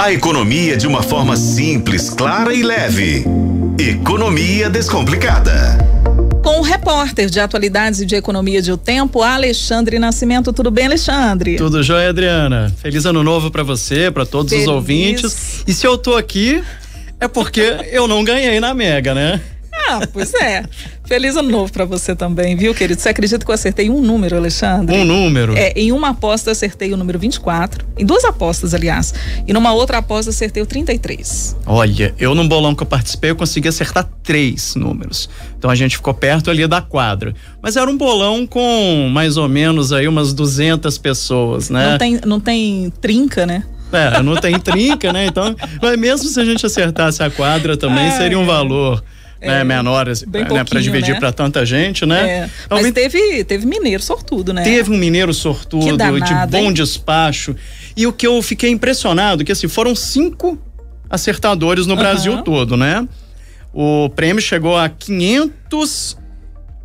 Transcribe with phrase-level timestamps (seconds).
[0.00, 3.24] A economia de uma forma simples, clara e leve.
[3.76, 5.76] Economia Descomplicada.
[6.40, 10.52] Com o repórter de atualidades e de economia de O Tempo, Alexandre Nascimento.
[10.52, 11.56] Tudo bem, Alexandre?
[11.56, 12.72] Tudo jóia, Adriana.
[12.80, 14.68] Feliz ano novo para você, para todos Feliz.
[14.68, 15.64] os ouvintes.
[15.66, 16.62] E se eu tô aqui,
[17.18, 19.40] é porque eu não ganhei na Mega, né?
[19.88, 20.64] Ah, pois é.
[21.06, 23.00] Feliz ano novo para você também, viu, querido?
[23.00, 24.94] Você acredita que eu acertei um número, Alexandre?
[24.94, 25.56] Um número?
[25.56, 29.14] É, em uma aposta acertei o número 24, em duas apostas, aliás.
[29.46, 31.56] E numa outra aposta acertei o 33.
[31.64, 35.30] Olha, eu num bolão que eu participei, eu consegui acertar três números.
[35.56, 37.34] Então a gente ficou perto ali da quadra.
[37.62, 41.92] Mas era um bolão com mais ou menos aí umas 200 pessoas, né?
[41.92, 43.64] Não tem, não tem trinca, né?
[43.90, 45.24] É, não tem trinca, né?
[45.24, 49.02] Então, mas mesmo se a gente acertasse a quadra também, seria um valor
[49.40, 51.20] né, é, menores né, para dividir né?
[51.20, 52.28] para tanta gente, né?
[52.28, 52.50] É.
[52.66, 54.62] Então, Mas teve, teve mineiro sortudo, né?
[54.62, 56.72] Teve um mineiro sortudo, danado, de bom hein?
[56.72, 57.54] despacho.
[57.96, 60.58] E o que eu fiquei impressionado, que assim, foram cinco
[61.08, 62.00] acertadores no uhum.
[62.00, 63.06] Brasil todo, né?
[63.72, 66.18] O prêmio chegou a 500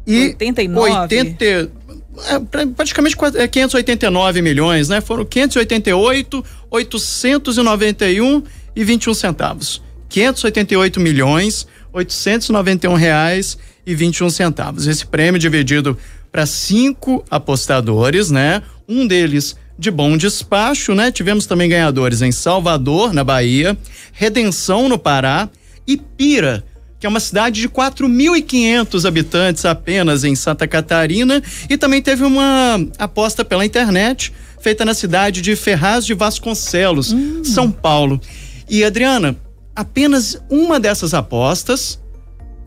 [0.05, 0.91] e 89.
[0.91, 3.15] 80, é, praticamente
[3.51, 5.01] 589 é, milhões, né?
[5.01, 8.43] Foram 588, 891
[8.75, 9.81] e 21 centavos.
[10.09, 14.87] 588 milhões, 891 reais e 21 centavos.
[14.87, 15.97] Esse prêmio dividido
[16.31, 18.63] para cinco apostadores, né?
[18.89, 21.11] Um deles de bom despacho, né?
[21.11, 23.77] Tivemos também ganhadores em Salvador, na Bahia,
[24.11, 25.49] Redenção, no Pará,
[25.87, 26.63] e Pira,
[26.99, 32.79] que é uma cidade de 4.500 habitantes apenas em Santa Catarina, e também teve uma
[32.97, 37.43] aposta pela internet feita na cidade de Ferraz de Vasconcelos, hum.
[37.43, 38.21] São Paulo.
[38.69, 39.35] E Adriana,
[39.75, 41.99] apenas uma dessas apostas,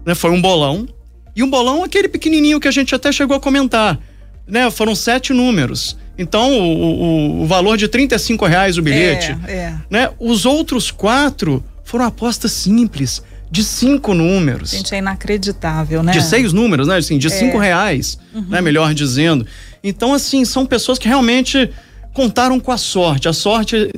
[0.05, 0.87] né, foi um bolão.
[1.35, 3.99] E um bolão aquele pequenininho que a gente até chegou a comentar,
[4.47, 4.71] né?
[4.71, 5.99] Foram sete números.
[6.17, 9.37] Então, o, o, o valor de 35 reais o bilhete.
[9.47, 9.75] É, é.
[9.91, 10.11] Né?
[10.19, 14.71] Os outros quatro foram apostas simples, de cinco números.
[14.71, 16.13] Gente, é inacreditável, né?
[16.13, 16.97] De seis números, né?
[16.97, 17.31] Assim, de é.
[17.31, 18.47] cinco reais, uhum.
[18.49, 18.61] né?
[18.61, 19.47] Melhor dizendo.
[19.85, 21.71] Então, assim, são pessoas que realmente
[22.13, 23.29] contaram com a sorte.
[23.29, 23.91] A sorte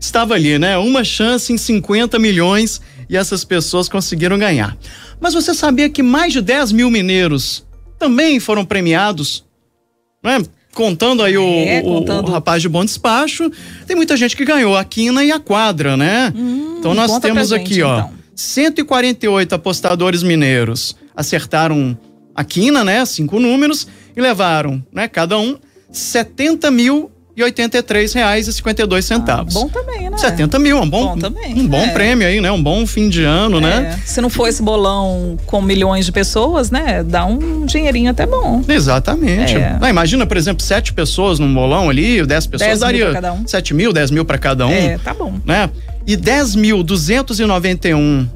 [0.00, 0.76] estava ali, né?
[0.78, 4.76] Uma chance em 50 milhões e essas pessoas conseguiram ganhar.
[5.20, 7.66] Mas você sabia que mais de 10 mil mineiros
[7.98, 9.44] também foram premiados?
[10.22, 10.42] Né?
[10.74, 12.28] Contando aí o, é, contando...
[12.28, 13.50] o, rapaz de bom despacho,
[13.86, 16.32] tem muita gente que ganhou a quina e a quadra, né?
[16.36, 18.12] Hum, então nós temos aqui, gente, ó, então.
[18.36, 21.98] 148 apostadores mineiros acertaram
[22.34, 23.04] a quina, né?
[23.04, 25.08] Cinco números e levaram, né?
[25.08, 25.58] Cada um
[25.90, 29.56] 70 mil e oitenta e três reais e cinquenta e dois ah, centavos.
[29.56, 30.18] Ah, bom também, né?
[30.18, 31.88] 70 mil, é um bom, bom também, um bom é.
[31.88, 32.50] prêmio aí, né?
[32.50, 33.76] Um bom fim de ano, né?
[33.76, 33.80] é.
[33.80, 34.00] né?
[34.04, 37.04] Se não for esse bolão com milhões de pessoas, né?
[37.04, 38.62] Dá um dinheirinho até bom.
[38.68, 39.56] Exatamente.
[39.56, 39.78] É.
[39.80, 43.22] Ah, imagina, por exemplo, sete pessoas num bolão ali, dez pessoas dez daria mil
[43.74, 44.72] mil, dez mil para cada um.
[44.72, 45.34] É, tá bom.
[45.44, 45.70] Né?
[46.06, 48.26] E 10.291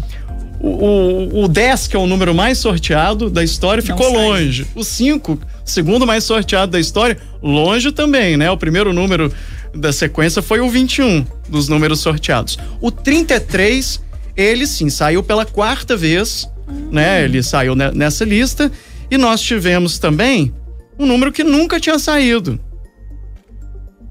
[0.59, 4.25] O, o, o 10, que é o número mais sorteado da história, Não ficou sai.
[4.25, 4.68] longe.
[4.74, 8.50] O 5, segundo mais sorteado da história, longe também, né?
[8.50, 9.31] O primeiro número
[9.75, 12.58] da sequência foi o 21 dos números sorteados.
[12.81, 14.02] O 33,
[14.36, 16.90] ele sim saiu pela quarta vez, uhum.
[16.91, 17.24] né?
[17.24, 18.72] Ele saiu nessa lista
[19.09, 20.53] e nós tivemos também
[20.97, 22.59] um número que nunca tinha saído.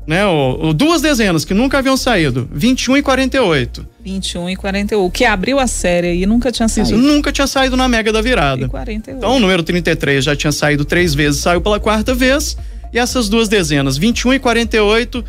[0.06, 3.86] Né, o, o, duas dezenas que nunca haviam saído, 21 e 48.
[4.04, 6.90] 21 e 48, o que abriu a série e nunca tinha saído.
[6.90, 8.66] Isso, nunca tinha saído na Mega da Virada.
[8.66, 9.16] E 48.
[9.16, 12.54] Então o número 33 já tinha saído três vezes, saiu pela quarta vez,
[12.92, 15.24] e essas duas dezenas, 21 e 48,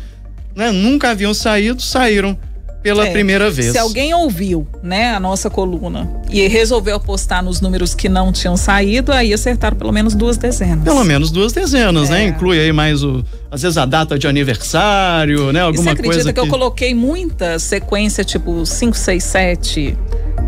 [0.56, 2.36] né, nunca haviam saído, saíram
[2.82, 3.72] pela é, primeira vez.
[3.72, 8.56] Se alguém ouviu, né, a nossa coluna e resolveu apostar nos números que não tinham
[8.56, 10.84] saído, aí acertaram pelo menos duas dezenas.
[10.84, 12.22] Pelo menos duas dezenas, né?
[12.22, 12.26] é.
[12.26, 12.28] né?
[12.28, 15.62] Inclui aí mais o, às vezes a data de aniversário, né?
[15.62, 19.98] Alguma e você coisa que, que eu coloquei muita sequência tipo 5, 6, 7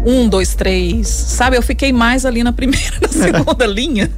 [0.08, 1.56] um, dois, três, sabe?
[1.56, 4.10] Eu fiquei mais ali na primeira, na segunda linha.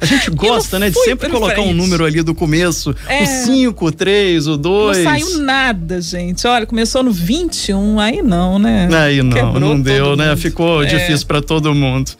[0.00, 1.68] A gente gosta, né, de sempre colocar frente.
[1.68, 3.22] um número ali do começo, é.
[3.22, 4.96] o 5, o 3, o 2.
[4.96, 6.46] Não saiu nada, gente.
[6.46, 8.88] Olha, começou no 21, aí não, né?
[8.92, 10.34] Aí não, Quebrou não deu, né?
[10.36, 10.86] Ficou é.
[10.86, 12.12] difícil para todo mundo.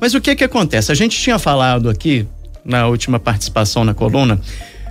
[0.00, 0.90] Mas o que que acontece?
[0.90, 2.26] A gente tinha falado aqui
[2.64, 4.40] na última participação na coluna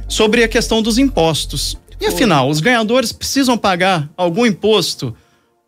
[0.08, 1.78] sobre a questão dos impostos.
[2.00, 5.16] E afinal, os ganhadores precisam pagar algum imposto,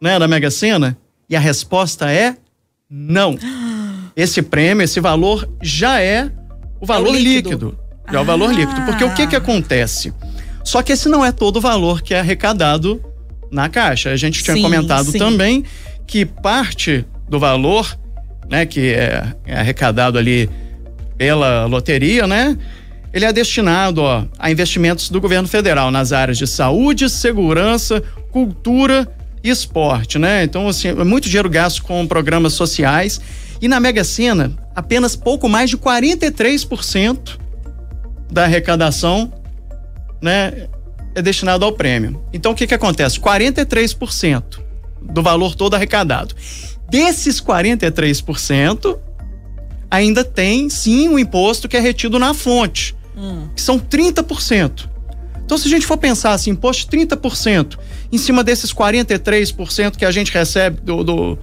[0.01, 0.97] né, da Mega Sena?
[1.29, 2.35] E a resposta é
[2.89, 3.37] Não.
[4.15, 6.31] Esse prêmio, esse valor já é
[6.79, 7.49] o valor é líquido.
[7.49, 7.79] líquido.
[8.11, 8.81] Já é o valor líquido.
[8.83, 9.39] Porque o que que ah.
[9.39, 10.13] acontece?
[10.63, 13.01] Só que esse não é todo o valor que é arrecadado
[13.51, 14.11] na caixa.
[14.11, 15.17] A gente tinha sim, comentado sim.
[15.17, 15.63] também
[16.07, 17.97] que parte do valor,
[18.49, 20.49] né, que é, é, arrecadado ali
[21.17, 22.57] pela loteria, né,
[23.13, 29.07] ele é destinado ó, a investimentos do governo federal nas áreas de saúde, segurança, cultura
[29.49, 30.43] esporte, né?
[30.43, 33.19] Então, assim, é muito dinheiro gasto com programas sociais.
[33.61, 37.37] E na Mega Sena, apenas pouco mais de 43%
[38.31, 39.31] da arrecadação
[40.21, 40.67] né,
[41.13, 42.21] é destinado ao prêmio.
[42.33, 43.19] Então o que que acontece?
[43.19, 44.59] 43%
[45.01, 46.35] do valor todo arrecadado.
[46.89, 48.99] Desses 43%,
[49.89, 53.47] ainda tem sim o um imposto que é retido na fonte, hum.
[53.55, 54.89] que são 30%.
[55.45, 57.77] Então, se a gente for pensar assim, imposto de 30%
[58.11, 61.03] em cima desses 43% que a gente recebe do.
[61.03, 61.39] do,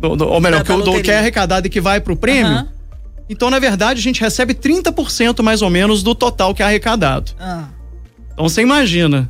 [0.00, 2.16] do, do ou melhor, da, que, do, que é arrecadado e que vai para o
[2.16, 2.66] prêmio, uhum.
[3.28, 7.32] então, na verdade, a gente recebe 30% mais ou menos do total que é arrecadado.
[7.38, 7.78] Uhum.
[8.32, 9.28] Então você imagina,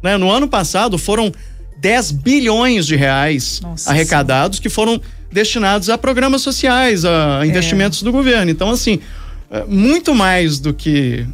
[0.00, 0.16] né?
[0.16, 1.32] No ano passado foram
[1.78, 5.00] 10 bilhões de reais Nossa arrecadados que foram
[5.32, 7.46] destinados a programas sociais, a é.
[7.46, 8.04] investimentos é.
[8.04, 8.50] do governo.
[8.50, 9.00] Então, assim,
[9.50, 11.26] é, muito mais do que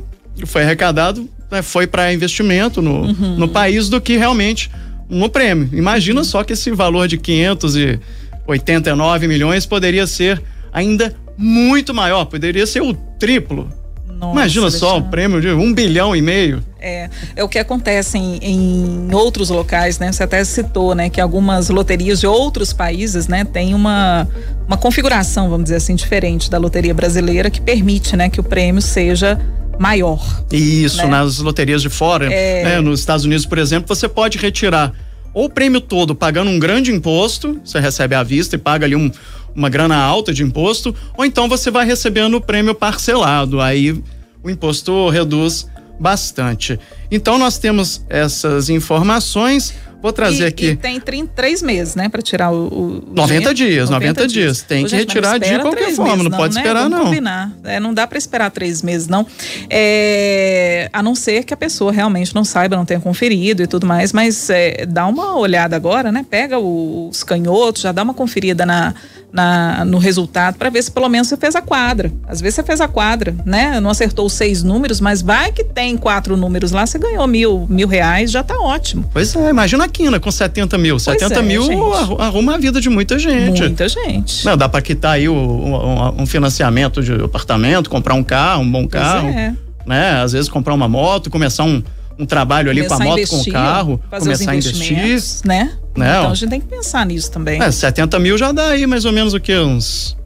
[0.46, 3.36] foi arrecadado né, foi para investimento no, uhum.
[3.36, 4.70] no país do que realmente
[5.08, 5.68] no prêmio.
[5.72, 6.24] Imagina uhum.
[6.24, 12.94] só que esse valor de 589 milhões poderia ser ainda muito maior, poderia ser o
[12.94, 13.70] triplo.
[14.08, 16.62] Nossa, Imagina só o prêmio de um bilhão e meio.
[16.80, 20.12] É, é o que acontece em, em, outros locais, né?
[20.12, 24.28] Você até citou, né, que algumas loterias de outros países, né, tem uma,
[24.66, 28.80] uma configuração, vamos dizer assim, diferente da loteria brasileira que permite, né, que o prêmio
[28.80, 29.40] seja
[29.82, 30.44] maior.
[30.52, 31.06] Isso, né?
[31.06, 32.62] nas loterias de fora, é...
[32.62, 34.92] né, nos Estados Unidos, por exemplo, você pode retirar
[35.34, 38.94] ou o prêmio todo pagando um grande imposto, você recebe à vista e paga ali
[38.94, 39.10] um,
[39.54, 44.00] uma grana alta de imposto, ou então você vai recebendo o prêmio parcelado, aí
[44.42, 45.66] o imposto reduz
[45.98, 46.78] bastante.
[47.12, 49.74] Então nós temos essas informações.
[50.00, 50.66] Vou trazer e, aqui.
[50.70, 52.66] E tem 33 meses, né, para tirar o.
[52.66, 54.32] o 90 dias, 90, 90 dias.
[54.32, 54.62] dias.
[54.62, 56.60] Tem Ô, que retirar de qualquer forma, não, não, pode né?
[56.60, 57.04] esperar, Vamos não.
[57.04, 57.52] Combinar.
[57.62, 59.24] É, não dá para esperar três meses, não.
[59.70, 63.86] É, a não ser que a pessoa realmente não saiba, não tenha conferido e tudo
[63.86, 66.26] mais, mas é, dá uma olhada agora, né?
[66.28, 68.94] Pega os canhotos, já dá uma conferida na
[69.32, 72.12] na, no resultado para ver se pelo menos você fez a quadra.
[72.28, 73.80] Às vezes você fez a quadra, né?
[73.80, 77.66] Não acertou os seis números, mas vai que tem quatro números lá, você ganhou mil,
[77.68, 79.08] mil reais, já tá ótimo.
[79.12, 80.94] Pois é, imagina a Quina com 70 mil.
[80.94, 81.80] Pois 70 é, mil gente.
[82.18, 83.60] arruma a vida de muita gente.
[83.60, 84.44] Muita gente.
[84.44, 88.70] Não, dá para quitar aí o, um, um, financiamento de apartamento, comprar um carro, um
[88.70, 89.24] bom carro.
[89.24, 89.54] Pois é.
[89.84, 90.22] Né?
[90.22, 91.82] Às vezes comprar uma moto, começar um
[92.18, 94.96] um trabalho ali começar com a moto, investir, com o carro, começar a investir.
[95.44, 95.72] Né?
[95.96, 96.18] né?
[96.18, 97.60] Então a gente tem que pensar nisso também.
[97.60, 99.56] É, 70 mil já dá aí mais ou menos o que?
[99.56, 100.16] Uns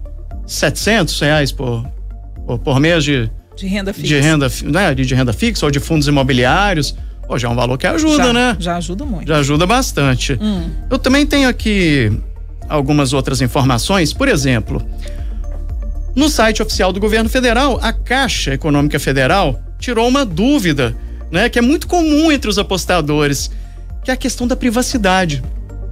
[0.47, 1.87] 700 reais por,
[2.47, 4.09] por, por mês de, de renda fixa.
[4.09, 4.95] De renda, né?
[4.95, 6.95] de, de renda fixa ou de fundos imobiliários.
[7.27, 8.57] Pô, já é um valor que ajuda, já, né?
[8.59, 9.27] Já ajuda muito.
[9.27, 10.39] Já ajuda bastante.
[10.41, 10.71] Hum.
[10.89, 12.13] Eu também tenho aqui
[12.69, 14.13] algumas outras informações.
[14.13, 14.87] Por exemplo,
[16.15, 20.97] no site oficial do governo federal, a Caixa Econômica Federal tirou uma dúvida
[21.31, 23.51] né, que é muito comum entre os apostadores,
[24.05, 25.43] que é a questão da privacidade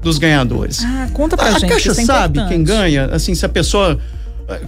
[0.02, 0.84] dos ganhadores.
[0.84, 1.64] Ah, conta pra a, gente.
[1.64, 3.98] A Caixa é sabe quem ganha, assim, se a pessoa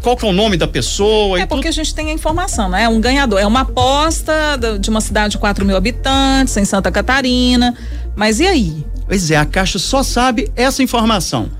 [0.02, 1.40] qual que é o nome da pessoa?
[1.40, 1.70] É porque tu...
[1.70, 2.84] a gente tem a informação, né?
[2.84, 3.38] É um ganhador.
[3.38, 4.32] É uma aposta
[4.80, 7.74] de uma cidade de 4 mil habitantes, em Santa Catarina.
[8.14, 8.86] Mas e aí?
[9.06, 11.50] Pois é, a Caixa só sabe essa informação.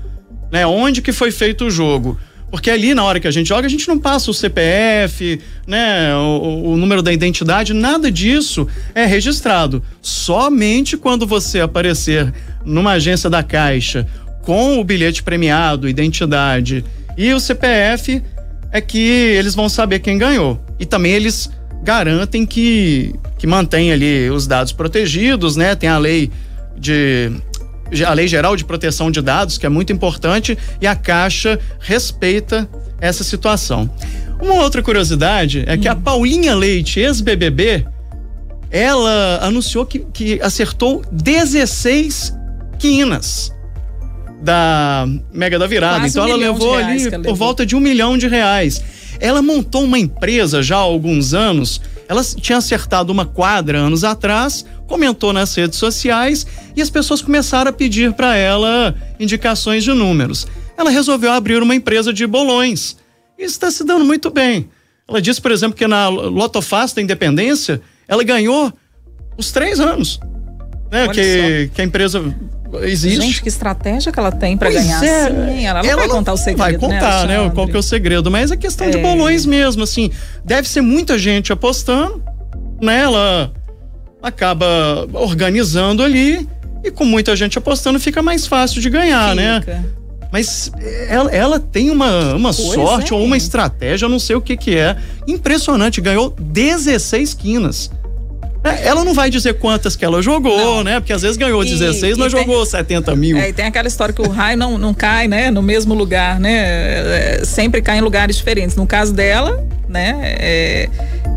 [0.51, 0.65] Né?
[0.65, 2.17] Onde que foi feito o jogo.
[2.49, 6.15] Porque ali, na hora que a gente joga, a gente não passa o CPF, né,
[6.15, 9.83] o, o, número da identidade, nada disso é registrado.
[10.01, 12.33] Somente quando você aparecer
[12.63, 14.07] numa agência da Caixa
[14.43, 16.85] com o bilhete premiado, identidade
[17.17, 18.21] e o CPF,
[18.71, 20.63] é que eles vão saber quem ganhou.
[20.79, 21.49] E também eles
[21.83, 25.75] garantem que, que mantém ali os dados protegidos, né?
[25.75, 26.31] Tem a lei
[26.77, 27.31] de
[28.05, 32.67] a Lei Geral de Proteção de Dados, que é muito importante, e a Caixa respeita
[32.99, 33.89] essa situação.
[34.41, 36.01] Uma outra curiosidade é que a hum.
[36.01, 37.87] Paulinha Leite, ex-BBB,
[38.69, 42.33] ela anunciou que, que acertou 16
[42.77, 43.53] quinas
[44.41, 45.99] da Mega da Virada.
[45.99, 47.35] Quase então um ela levou ali por levou.
[47.35, 48.83] volta de um milhão de reais.
[49.19, 51.81] Ela montou uma empresa já há alguns anos.
[52.07, 57.69] Ela tinha acertado uma quadra anos atrás, comentou nas redes sociais e as pessoas começaram
[57.69, 60.47] a pedir para ela indicações de números.
[60.77, 62.95] Ela resolveu abrir uma empresa de bolões.
[63.37, 64.69] Isso está se dando muito bem.
[65.07, 68.71] Ela disse, por exemplo, que na Lotofácil da Independência, ela ganhou
[69.37, 70.19] os três anos.
[70.91, 72.33] Né, que, que a empresa
[72.83, 73.21] existe.
[73.21, 75.27] Gente, que estratégia que ela tem para ganhar é.
[75.27, 77.43] assim, Ela não ela vai contar o segredo, Vai né, contar, né?
[77.43, 78.89] né qual que é o segredo, mas é questão é.
[78.91, 80.11] de bolões mesmo, assim.
[80.43, 82.23] Deve ser muita gente apostando,
[82.81, 83.01] né?
[83.01, 83.51] Ela
[84.21, 86.47] acaba organizando ali
[86.83, 89.59] e com muita gente apostando fica mais fácil de ganhar, né?
[89.59, 89.73] fica.
[89.73, 89.85] né?
[90.31, 90.71] Mas
[91.07, 93.15] ela, ela, tem uma, uma sorte é.
[93.15, 94.97] ou uma estratégia, eu não sei o que que é.
[95.27, 97.89] Impressionante, ganhou 16 quinas.
[98.63, 100.83] É, ela não vai dizer quantas que ela jogou, não.
[100.83, 100.99] né?
[100.99, 103.37] Porque às vezes ganhou 16, e mas tem, jogou 70 mil.
[103.37, 105.51] É, e tem aquela história que o raio não, não cai, né?
[105.51, 107.39] No mesmo lugar, né?
[107.39, 108.75] É, sempre cai em lugares diferentes.
[108.75, 110.35] No caso dela, né?
[110.39, 110.89] É,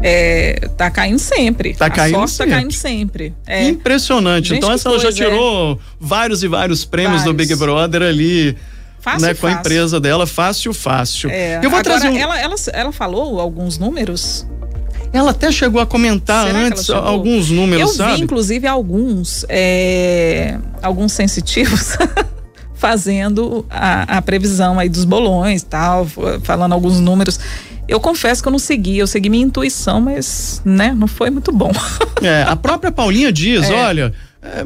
[0.03, 1.75] é, tá caindo sempre.
[1.75, 2.51] Tá a caindo sorte sempre.
[2.51, 3.35] tá caindo sempre.
[3.47, 3.69] É.
[3.69, 4.49] Impressionante.
[4.49, 7.25] Gente, então essa ela já tirou vários e vários prêmios vários.
[7.25, 8.57] do Big Brother ali.
[9.01, 11.31] Fácil, né, com a empresa dela, fácil, fácil.
[11.31, 11.57] É.
[11.57, 12.19] Eu vou Agora, trazer um...
[12.19, 14.47] ela, ela, ela falou alguns números
[15.13, 18.17] ela até chegou a comentar Será antes alguns números, Eu sabe?
[18.17, 21.97] vi, inclusive, alguns, é, alguns sensitivos
[22.75, 26.07] fazendo a, a, previsão aí dos bolões tal,
[26.43, 27.39] falando alguns números.
[27.89, 31.53] Eu confesso que eu não segui, eu segui minha intuição, mas, né, não foi muito
[31.53, 31.73] bom.
[32.23, 33.73] É, a própria Paulinha diz, é.
[33.73, 34.65] olha, é,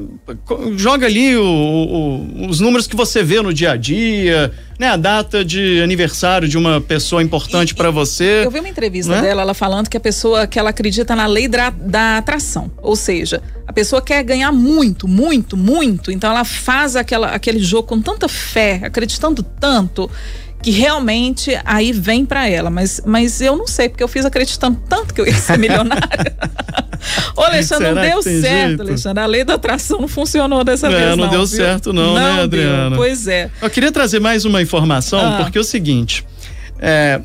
[0.77, 4.89] joga ali o, o, os números que você vê no dia a dia, né?
[4.89, 8.45] A data de aniversário de uma pessoa importante para você.
[8.45, 9.21] Eu vi uma entrevista né?
[9.21, 12.95] dela, ela falando que a pessoa que ela acredita na lei da, da atração, ou
[12.95, 18.01] seja, a pessoa quer ganhar muito, muito, muito, então ela faz aquela, aquele jogo com
[18.01, 20.09] tanta fé, acreditando tanto
[20.63, 24.81] que realmente aí vem para ela, mas, mas eu não sei, porque eu fiz acreditando
[24.89, 26.35] tanto que eu ia ser milionária.
[27.37, 28.83] Ô, Alexandre, Será não deu certo, jeito?
[28.83, 29.23] Alexandre.
[29.23, 31.17] A lei da atração não funcionou dessa é, vez, não.
[31.17, 31.57] Não deu viu?
[31.57, 32.91] certo, não, né, não né, Adriana?
[32.91, 32.99] Deu.
[32.99, 33.51] Pois é.
[33.61, 35.43] Eu queria trazer mais uma informação, ah.
[35.43, 36.25] porque é o seguinte.
[36.79, 37.21] É,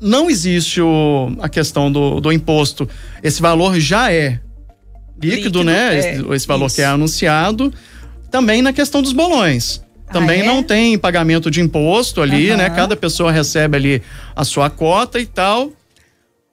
[0.00, 2.88] não existe o, a questão do, do imposto.
[3.22, 4.40] Esse valor já é
[5.20, 5.94] líquido, líquido né?
[5.94, 6.76] É, esse, esse, valor isso.
[6.76, 7.72] que é anunciado.
[8.30, 9.82] Também na questão dos bolões.
[10.12, 10.46] Também ah, é?
[10.46, 12.56] não tem pagamento de imposto ali, uhum.
[12.56, 12.70] né?
[12.70, 14.02] Cada pessoa recebe ali
[14.34, 15.70] a sua cota e tal.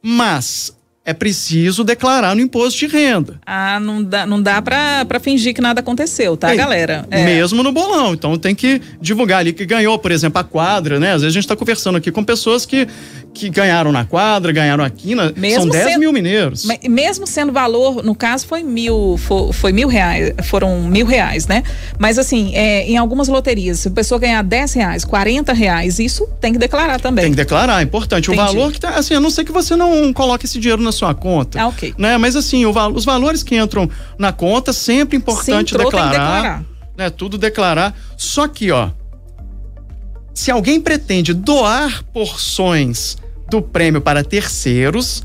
[0.01, 3.39] Mas é preciso declarar no imposto de renda.
[3.45, 7.05] Ah, não dá, não dá pra, pra fingir que nada aconteceu, tá, galera?
[7.11, 7.23] É.
[7.23, 8.15] Mesmo no bolão.
[8.15, 11.13] Então tem que divulgar ali que ganhou, por exemplo, a quadra, né?
[11.13, 12.87] Às vezes a gente tá conversando aqui com pessoas que,
[13.35, 16.67] que ganharam na quadra, ganharam aqui, na, mesmo são 10 sendo, mil mineiros.
[16.89, 21.61] Mesmo sendo valor, no caso foi mil, foi, foi, mil reais, foram mil reais, né?
[21.99, 26.27] Mas assim, é, em algumas loterias, se a pessoa ganhar 10 reais, 40 reais, isso
[26.41, 27.25] tem que declarar também.
[27.25, 28.31] Tem que declarar, é importante.
[28.31, 28.41] Entendi.
[28.41, 30.94] O valor que tá, assim, a não ser que você não coloque esse dinheiro na
[30.95, 31.61] sua conta.
[31.61, 31.93] Ah, ok.
[31.97, 32.17] Né?
[32.17, 36.11] Mas assim, o, os valores que entram na conta, sempre importante entrou, declarar.
[36.11, 36.65] declarar.
[36.97, 37.09] Né?
[37.09, 37.95] Tudo declarar.
[38.17, 38.89] Só que, ó,
[40.33, 43.17] se alguém pretende doar porções
[43.49, 45.23] do prêmio para terceiros,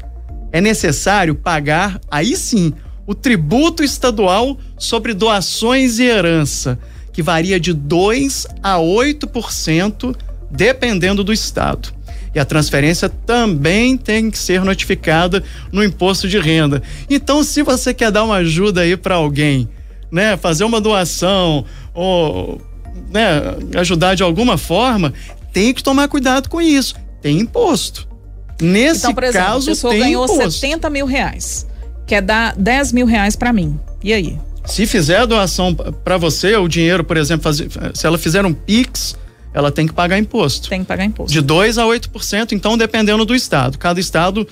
[0.52, 2.72] é necessário pagar, aí sim,
[3.06, 6.78] o tributo estadual sobre doações e herança,
[7.12, 10.16] que varia de 2 a 8%,
[10.50, 11.92] dependendo do estado.
[12.34, 16.82] E a transferência também tem que ser notificada no imposto de renda.
[17.08, 19.68] Então, se você quer dar uma ajuda aí para alguém,
[20.10, 22.60] né, fazer uma doação ou
[23.12, 25.12] né, ajudar de alguma forma,
[25.52, 26.94] tem que tomar cuidado com isso.
[27.20, 28.08] Tem imposto.
[28.60, 30.52] Nesse então, por exemplo, caso, a pessoa tem ganhou imposto.
[30.52, 31.66] 70 mil reais,
[32.06, 33.78] quer dar 10 mil reais para mim.
[34.02, 34.38] E aí?
[34.66, 38.52] Se fizer a doação para você, o dinheiro, por exemplo, fazer, se ela fizer um
[38.52, 39.16] PIX,
[39.52, 40.68] ela tem que pagar imposto.
[40.68, 41.32] Tem que pagar imposto.
[41.32, 43.78] De 2 a 8%, então dependendo do estado.
[43.78, 44.46] Cada estado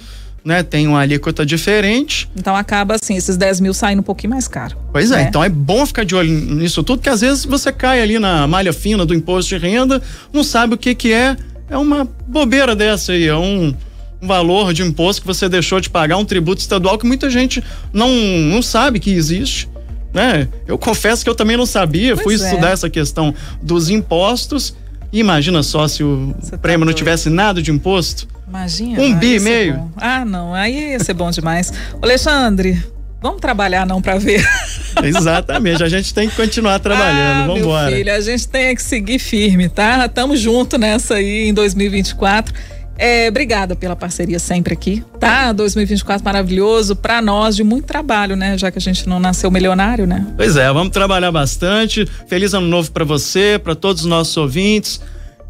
[0.45, 2.28] né, tem uma alíquota diferente.
[2.37, 4.76] Então acaba assim, esses 10 mil saindo um pouquinho mais caro.
[4.93, 5.26] Pois é, né?
[5.28, 8.47] então é bom ficar de olho nisso tudo, que às vezes você cai ali na
[8.47, 10.02] malha fina do imposto de renda,
[10.33, 11.37] não sabe o que que é,
[11.69, 13.75] é uma bobeira dessa aí, é um,
[14.23, 17.62] um valor de imposto que você deixou de pagar, um tributo estadual que muita gente
[17.93, 19.69] não, não sabe que existe.
[20.14, 20.49] Né?
[20.67, 22.49] Eu confesso que eu também não sabia, pois fui é.
[22.49, 24.75] estudar essa questão dos impostos
[25.12, 28.29] Imagina só se o tá prêmio tá não tivesse nada de imposto.
[28.47, 29.00] Imagina.
[29.03, 29.91] Um bi e meio.
[29.97, 30.55] Ah, não.
[30.55, 31.73] Aí ia ser bom demais.
[32.00, 32.83] Alexandre,
[33.21, 34.47] vamos trabalhar não para ver.
[35.03, 35.83] Exatamente.
[35.83, 37.45] A gente tem que continuar trabalhando.
[37.45, 37.95] Ah, vamos embora.
[37.95, 40.09] Filho, a gente tem que seguir firme, tá?
[40.09, 42.55] Tamo junto nessa aí em 2024.
[42.99, 45.52] É, obrigada pela parceria sempre aqui, tá?
[45.52, 48.59] 2024 maravilhoso para nós, de muito trabalho, né?
[48.59, 50.26] Já que a gente não nasceu milionário, né?
[50.37, 52.05] Pois é, vamos trabalhar bastante.
[52.26, 55.00] Feliz ano novo para você, para todos os nossos ouvintes.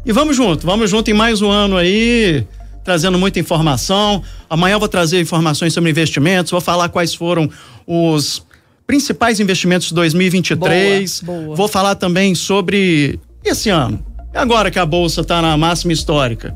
[0.05, 2.45] E vamos junto, vamos junto em mais um ano aí,
[2.83, 4.21] trazendo muita informação.
[4.47, 7.49] Amanhã eu vou trazer informações sobre investimentos, vou falar quais foram
[7.87, 8.45] os
[8.85, 11.21] principais investimentos de 2023.
[11.21, 11.55] Boa, boa.
[11.55, 14.05] Vou falar também sobre esse ano.
[14.31, 16.55] E agora que a bolsa está na máxima histórica?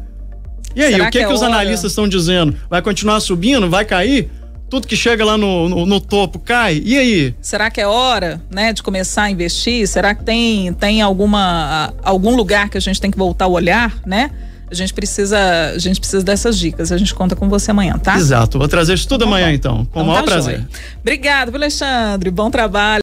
[0.76, 2.56] E aí, Será o que, que, que, é os analistas estão dizendo?
[2.70, 3.70] Vai continuar subindo?
[3.70, 4.30] Vai cair?
[4.74, 6.82] tudo que chega lá no, no, no, topo cai.
[6.84, 7.36] E aí?
[7.40, 9.88] Será que é hora, né, de começar a investir?
[9.88, 13.96] Será que tem, tem alguma, algum lugar que a gente tem que voltar o olhar,
[14.04, 14.32] né?
[14.74, 15.38] A gente precisa,
[15.76, 16.92] a gente precisa dessas dicas.
[16.92, 18.16] A gente conta com você amanhã, tá?
[18.16, 18.58] Exato.
[18.58, 19.86] Vou trazer isso tudo tá amanhã, então.
[19.86, 20.56] Com então, o maior tá prazer.
[20.56, 20.68] Joia.
[21.00, 22.32] Obrigado, Alexandre.
[22.32, 22.84] Bom trabalho.